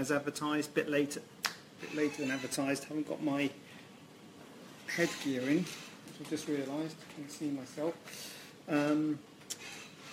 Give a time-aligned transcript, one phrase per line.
[0.00, 0.72] as advertised.
[0.74, 1.20] Bit later,
[1.80, 2.84] bit later than advertised.
[2.84, 3.50] Haven't got my
[4.96, 6.96] headgear in, which I just realised.
[7.14, 7.94] Can't see myself.
[8.68, 9.18] Um,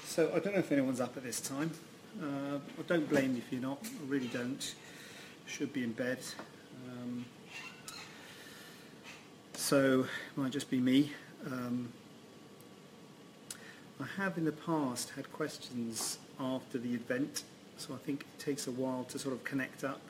[0.06, 1.72] so I don't know if anyone's up at this time.
[2.22, 3.80] Uh, I don't blame you if you're not.
[3.84, 4.76] I really don't.
[5.46, 6.20] Should be in bed.
[6.90, 7.26] Um,
[9.54, 11.14] so it might just be me.
[11.46, 11.90] Um,
[14.02, 17.44] I have in the past had questions after the event,
[17.78, 20.02] so I think it takes a while to sort of connect up.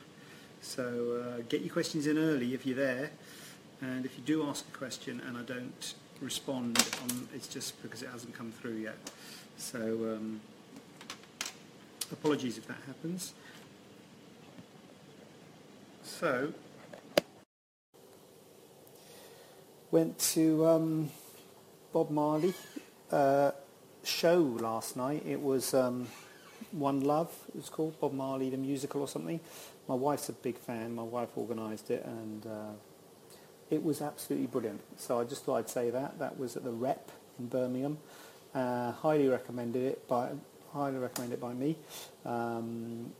[0.60, 3.10] So uh, get your questions in early if you're there,
[3.80, 8.02] and if you do ask a question and I don't respond, um, it's just because
[8.02, 8.98] it hasn't come through yet.
[9.56, 10.40] So um,
[12.10, 13.34] apologies if that happens.
[16.02, 16.52] So
[19.90, 21.10] went to um,
[21.92, 22.54] Bob Marley.
[23.10, 23.52] Uh,
[24.08, 25.22] show last night.
[25.26, 26.08] It was um,
[26.72, 27.32] One Love.
[27.48, 29.40] It was called Bob Marley the musical or something.
[29.88, 30.94] My wife's a big fan.
[30.94, 32.72] My wife organised it, and uh,
[33.70, 34.80] it was absolutely brilliant.
[34.96, 36.18] So I just thought I'd say that.
[36.18, 37.98] That was at the Rep in Birmingham.
[38.54, 40.30] Uh, highly recommended it by
[40.72, 41.76] highly recommend it by me.
[42.24, 43.12] Um,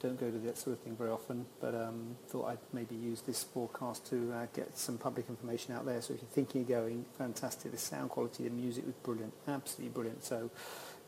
[0.00, 3.20] don't go to that sort of thing very often, but um, thought I'd maybe use
[3.20, 6.00] this broadcast to uh, get some public information out there.
[6.00, 7.70] So if you're thinking of going, fantastic.
[7.72, 10.24] The sound quality, the music was brilliant, absolutely brilliant.
[10.24, 10.50] So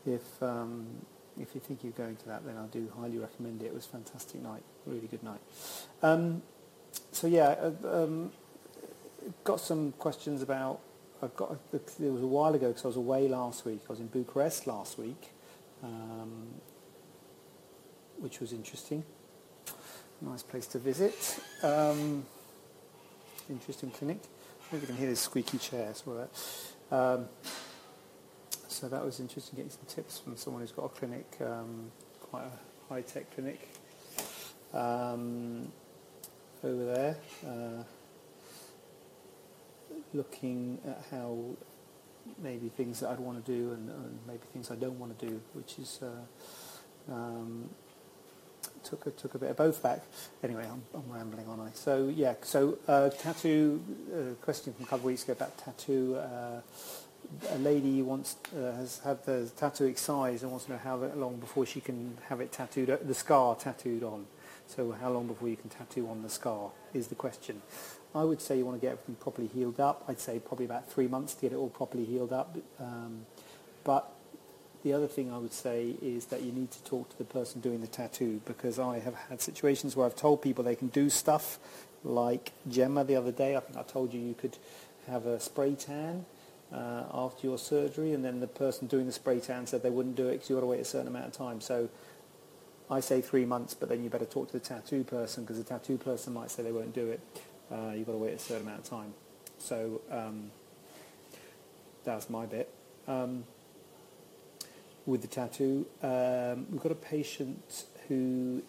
[0.05, 0.87] if um,
[1.39, 3.67] if you think you're going to that, then I do highly recommend it.
[3.67, 5.41] It was a fantastic night, really good night.
[6.01, 6.41] Um,
[7.11, 8.31] so yeah, uh, um,
[9.43, 10.79] got some questions about.
[11.21, 13.79] I got it was a while ago because I was away last week.
[13.87, 15.31] I was in Bucharest last week.
[15.81, 16.47] Um,
[18.23, 19.03] which was interesting.
[20.21, 21.39] Nice place to visit.
[21.61, 22.25] Um,
[23.49, 24.19] interesting clinic.
[24.71, 25.93] Maybe you can hear this squeaky chair.
[26.89, 27.27] Um,
[28.83, 31.89] so that was interesting getting some tips from someone who's got a clinic, um,
[32.19, 33.69] quite a high-tech clinic
[34.73, 35.71] um,
[36.61, 37.17] over there.
[37.47, 37.83] Uh,
[40.13, 41.37] looking at how
[42.41, 45.27] maybe things that I'd want to do and, and, maybe things I don't want to
[45.27, 47.69] do, which is uh, um,
[48.83, 50.01] took a, took a bit of both back.
[50.43, 51.69] Anyway, I'm, I'm rambling on I.
[51.73, 53.81] So yeah, so uh, tattoo.
[54.13, 56.17] Uh, question from a couple of weeks ago about tattoo.
[56.17, 56.59] Uh,
[57.51, 61.37] a lady wants uh, has had the tattoo excised and wants to know how long
[61.37, 64.25] before she can have it tattooed, uh, the scar tattooed on.
[64.67, 67.61] So how long before you can tattoo on the scar is the question.
[68.15, 70.03] I would say you want to get everything properly healed up.
[70.07, 72.55] I'd say probably about three months to get it all properly healed up.
[72.79, 73.25] Um,
[73.83, 74.11] but
[74.83, 77.61] the other thing I would say is that you need to talk to the person
[77.61, 81.09] doing the tattoo because I have had situations where I've told people they can do
[81.09, 81.57] stuff
[82.03, 83.55] like Gemma the other day.
[83.55, 84.57] I think I told you you could
[85.07, 86.25] have a spray tan
[86.73, 90.15] uh, after your surgery and then the person doing the spray tan said they wouldn't
[90.15, 91.61] do it because you've got to wait a certain amount of time.
[91.61, 91.89] So
[92.89, 95.63] I say three months, but then you better talk to the tattoo person because the
[95.63, 97.19] tattoo person might say they won't do it.
[97.71, 99.13] Uh, you've got to wait a certain amount of time.
[99.57, 100.51] So um,
[102.03, 102.69] that's my bit.
[103.07, 103.45] Um,
[105.05, 105.85] with the tattoo.
[106.01, 108.63] Um, we've got a patient who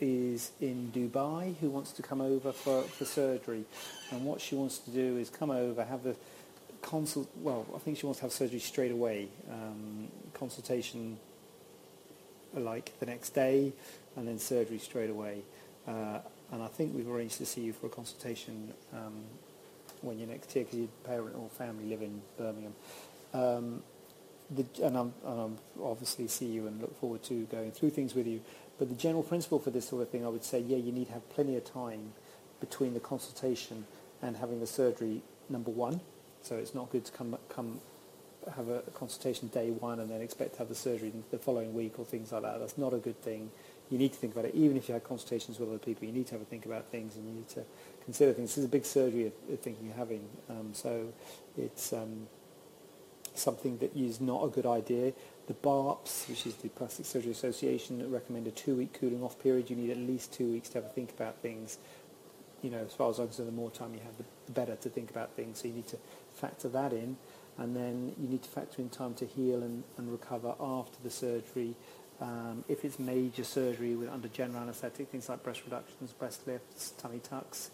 [0.00, 3.64] is in Dubai who wants to come over for, for surgery.
[4.10, 6.16] And what she wants to do is come over, have the
[6.82, 9.28] consult, well, I think she wants to have surgery straight away.
[9.50, 11.18] Um, consultation
[12.54, 13.72] like the next day
[14.16, 15.42] and then surgery straight away.
[15.86, 16.18] Uh,
[16.52, 19.22] and I think we've arranged to see you for a consultation um,
[20.02, 22.74] when you're next here because your parent or family live in Birmingham.
[23.32, 23.82] Um,
[24.50, 28.14] the, and, I'm, and I'm obviously see you and look forward to going through things
[28.14, 28.40] with you.
[28.78, 31.06] But the general principle for this sort of thing, I would say, yeah, you need
[31.08, 32.12] to have plenty of time
[32.58, 33.84] between the consultation
[34.22, 35.22] and having the surgery.
[35.48, 36.00] Number one,
[36.42, 37.80] so it's not good to come come
[38.54, 41.98] have a consultation day one and then expect to have the surgery the following week
[41.98, 42.58] or things like that.
[42.58, 43.50] That's not a good thing.
[43.90, 44.54] You need to think about it.
[44.54, 46.86] Even if you had consultations with other people, you need to have a think about
[46.86, 47.64] things and you need to
[48.04, 48.50] consider things.
[48.50, 50.24] This is a big surgery of, thinking you're having.
[50.48, 51.12] Um, so
[51.58, 52.28] it's um,
[53.34, 55.12] something that is not a good idea.
[55.48, 59.68] The BAAPS, which is the Plastic Surgery Association, recommend a two-week cooling off period.
[59.68, 61.78] You need at least two weeks to have a think about things.
[62.62, 64.88] You know, as far as I'm concerned, the more time you have, the better to
[64.88, 65.60] think about things.
[65.60, 65.96] So you need to
[66.40, 67.16] factor that in.
[67.58, 71.10] And then you need to factor in time to heal and, and recover after the
[71.10, 71.74] surgery.
[72.20, 76.92] Um, if it's major surgery with under general anaesthetic, things like breast reductions, breast lifts,
[76.92, 77.70] tummy tucks,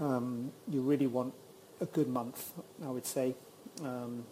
[0.00, 1.34] um, you really want
[1.80, 2.52] a good month,
[2.84, 3.34] I would say,
[3.82, 4.24] um,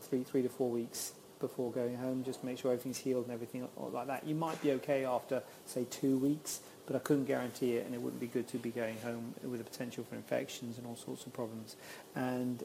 [0.00, 2.24] three three to four weeks before going home.
[2.24, 4.26] Just make sure everything's healed and everything like that.
[4.26, 8.00] You might be okay after say two weeks, but I couldn't guarantee it, and it
[8.00, 11.26] wouldn't be good to be going home with the potential for infections and all sorts
[11.26, 11.76] of problems.
[12.14, 12.62] And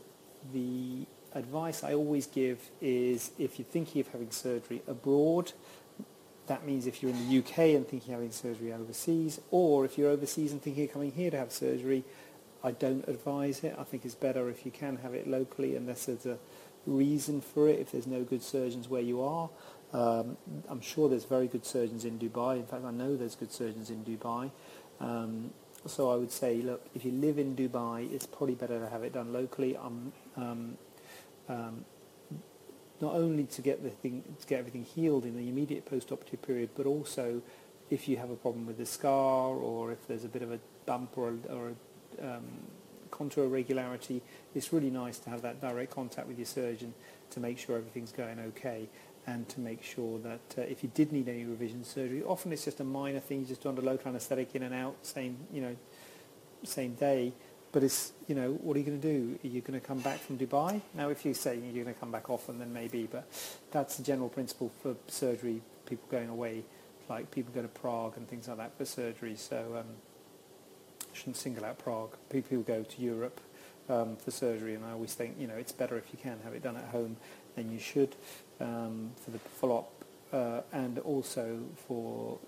[0.54, 5.52] the advice I always give is if you're thinking of having surgery abroad,
[6.48, 9.98] that means if you're in the UK and thinking of having surgery overseas, or if
[9.98, 12.04] you're overseas and thinking of coming here to have surgery,
[12.64, 13.76] I don't advise it.
[13.78, 16.38] I think it's better if you can have it locally unless there's a
[16.86, 19.50] reason for it, if there's no good surgeons where you are.
[19.94, 20.38] Um,
[20.68, 22.58] I'm sure there's very good surgeons in Dubai.
[22.58, 24.52] In fact, I know there's good surgeons in Dubai.
[25.00, 25.52] Um,
[25.86, 29.04] so I would say, look, if you live in Dubai, it's probably better to have
[29.04, 29.78] it done locally.
[29.78, 30.78] Um, um,
[31.50, 31.86] um
[33.02, 36.70] not only to get the thing, to get everything healed in the immediate post-operative period,
[36.76, 37.42] but also
[37.90, 40.60] if you have a problem with the scar or if there's a bit of a
[40.86, 41.72] bump or a, or
[42.20, 42.46] a um,
[43.12, 44.22] contour irregularity,
[44.56, 46.94] it's really nice to have that direct contact with your surgeon
[47.32, 48.88] to make sure everything's going okay
[49.28, 52.66] and to make sure that uh, if you did need any revision surgery, often it's
[52.66, 55.62] just a minor thing, you just do under local anaesthetic in and out, same, you
[55.62, 55.76] know,
[56.64, 57.34] same day.
[57.76, 59.38] But it's, you know, what are you going to do?
[59.44, 60.80] Are you going to come back from Dubai?
[60.94, 63.28] Now, if you say you're going to come back often, then maybe, but
[63.72, 66.64] that's the general principle for surgery, people going away,
[67.10, 69.36] like people go to Prague and things like that for surgery.
[69.36, 69.88] So um,
[71.02, 72.16] I shouldn't single out Prague.
[72.30, 73.42] People go to Europe
[73.90, 76.54] um, for surgery, and I always think, you know, it's better if you can have
[76.54, 77.18] it done at home
[77.58, 78.16] than you should
[78.62, 79.92] um, for the follow-up
[80.32, 82.40] uh, and also for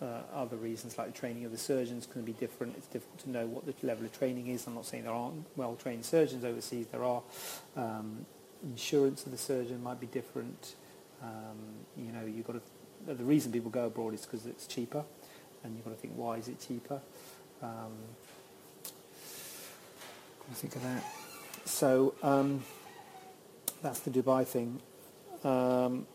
[0.00, 2.76] other reasons like the training of the surgeons can be different.
[2.76, 4.66] It's difficult to know what the level of training is.
[4.66, 6.86] I'm not saying there aren't well-trained surgeons overseas.
[6.88, 7.22] There are.
[7.76, 8.26] Um,
[8.64, 10.74] insurance of the surgeon might be different.
[11.22, 11.58] Um,
[11.96, 15.04] you know, you've got to, the reason people go abroad is because it's cheaper,
[15.62, 17.00] and you've got to think why is it cheaper.
[17.62, 17.92] Um,
[20.52, 21.04] think of that.
[21.64, 22.62] So um,
[23.82, 24.80] that's the Dubai thing.
[25.42, 26.06] Um,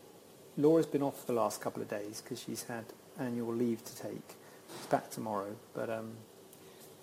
[0.56, 2.84] Laura's been off the last couple of days because she's had
[3.18, 4.36] annual leave to take.
[4.76, 6.12] She's back tomorrow, but um,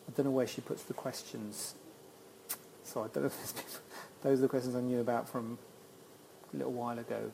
[0.08, 1.76] I don't know where she puts the questions.
[2.84, 3.82] So I don't know if
[4.22, 5.58] those are the questions I knew about from
[6.54, 7.32] a little while ago.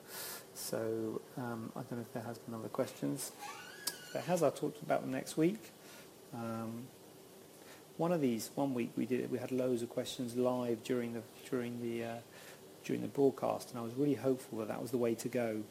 [0.55, 3.31] So um, I don't know if there has been other questions.
[3.87, 5.59] If there has, I'll talk about them next week.
[6.33, 6.87] Um,
[7.97, 11.21] one of these, one week we did, we had loads of questions live during the
[11.49, 12.15] during the uh,
[12.83, 15.63] during the broadcast, and I was really hopeful that that was the way to go.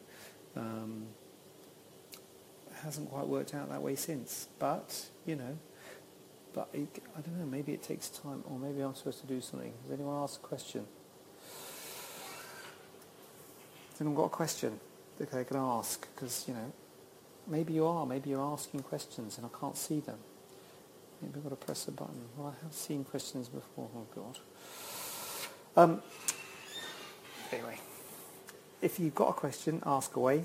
[0.55, 1.07] Um,
[2.83, 5.57] hasn't quite worked out that way since, but you know,
[6.53, 6.87] but it,
[7.17, 7.45] I don't know.
[7.45, 9.73] Maybe it takes time, or maybe I'm supposed to do something.
[9.83, 10.85] Has anyone asked a question?
[13.91, 14.79] Has anyone got a question
[15.17, 16.07] that they can ask?
[16.13, 16.71] Because you know,
[17.47, 18.05] maybe you are.
[18.05, 20.19] Maybe you're asking questions, and I can't see them.
[21.21, 22.21] Maybe I've got to press a button.
[22.37, 23.89] Well, I have seen questions before.
[23.95, 24.39] Oh God.
[25.75, 26.03] Um,
[27.51, 27.79] anyway,
[28.81, 30.43] if you've got a question, ask away.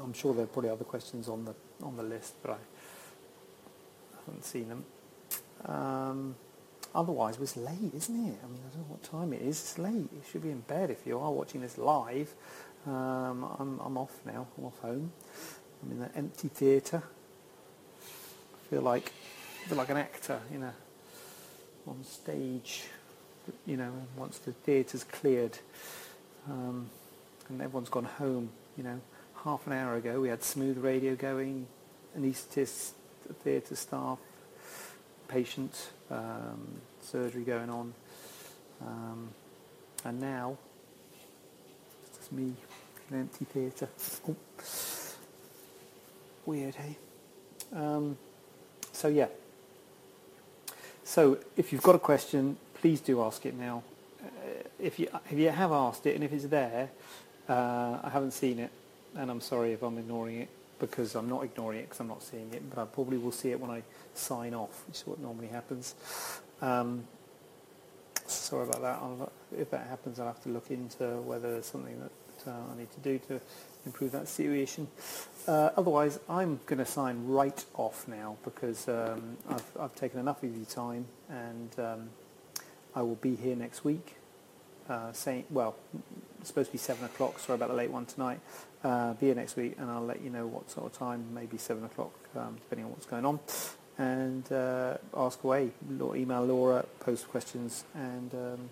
[0.00, 2.56] I'm sure there are probably other questions on the on the list, but I
[4.26, 4.84] haven't seen them.
[5.64, 6.36] Um,
[6.94, 8.38] otherwise, it's late, isn't it?
[8.42, 9.60] I mean, I don't know what time it is.
[9.60, 10.08] It's late.
[10.12, 12.34] You should be in bed if you are watching this live.
[12.86, 14.46] Um, I'm, I'm off now.
[14.56, 15.12] I'm off home.
[15.82, 17.02] I'm in the empty theatre.
[18.02, 19.12] I feel like
[19.64, 20.72] I feel like an actor, you know,
[21.86, 22.84] on stage.
[23.66, 25.58] You know, once the theatre's cleared,
[26.48, 26.90] um,
[27.48, 28.50] and everyone's gone home.
[28.76, 29.00] You know,
[29.48, 31.66] half an hour ago we had smooth radio going,
[32.18, 32.90] anaesthetists,
[33.42, 34.18] theatre staff,
[35.26, 36.68] patient, um,
[37.00, 37.94] surgery going on,
[38.86, 39.28] um,
[40.04, 40.58] and now
[42.02, 42.52] it's just me
[43.10, 43.88] an empty theatre.
[44.28, 44.36] Oh.
[46.44, 46.96] Weird, hey?
[47.74, 48.18] Um,
[48.92, 49.28] so yeah.
[51.04, 53.82] So if you've got a question, please do ask it now
[54.78, 56.90] if you if you have asked it and if it's there,
[57.48, 58.70] uh, I haven't seen it,
[59.16, 60.48] and I'm sorry if I'm ignoring it
[60.78, 63.50] because I'm not ignoring it because I'm not seeing it, but I probably will see
[63.50, 63.82] it when I
[64.14, 65.94] sign off, which is what normally happens.
[66.62, 67.04] Um,
[68.26, 68.98] sorry about that.
[69.00, 72.78] I'll, if that happens, I'll have to look into whether there's something that uh, I
[72.78, 73.40] need to do to
[73.86, 74.88] improve that situation.
[75.46, 80.42] Uh, otherwise, I'm going to sign right off now because um, I've, I've, taken enough
[80.42, 82.10] of your time and um,
[82.94, 84.16] I will be here next week
[84.88, 85.76] uh, saying, well,
[86.40, 88.40] it's supposed to be 7 o'clock, sorry about the late one tonight.
[88.84, 91.58] Uh, be here next week and I'll let you know what sort of time, maybe
[91.58, 93.40] 7 o'clock, um, depending on what's going on.
[93.98, 98.70] And uh, ask away, email Laura, post questions, and um,